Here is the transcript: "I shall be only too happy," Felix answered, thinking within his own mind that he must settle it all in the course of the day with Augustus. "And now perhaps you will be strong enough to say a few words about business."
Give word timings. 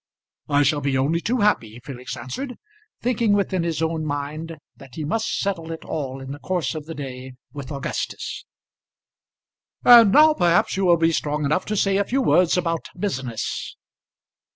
"I 0.49 0.63
shall 0.63 0.81
be 0.81 0.97
only 0.97 1.21
too 1.21 1.41
happy," 1.41 1.79
Felix 1.83 2.17
answered, 2.17 2.55
thinking 3.03 3.33
within 3.33 3.61
his 3.61 3.83
own 3.83 4.03
mind 4.03 4.57
that 4.75 4.95
he 4.95 5.05
must 5.05 5.37
settle 5.39 5.71
it 5.71 5.85
all 5.85 6.19
in 6.19 6.31
the 6.31 6.39
course 6.39 6.73
of 6.73 6.87
the 6.87 6.95
day 6.95 7.33
with 7.53 7.71
Augustus. 7.71 8.43
"And 9.85 10.11
now 10.11 10.33
perhaps 10.33 10.75
you 10.75 10.85
will 10.85 10.97
be 10.97 11.11
strong 11.11 11.45
enough 11.45 11.65
to 11.65 11.77
say 11.77 11.97
a 11.97 12.03
few 12.03 12.23
words 12.23 12.57
about 12.57 12.87
business." 12.97 13.75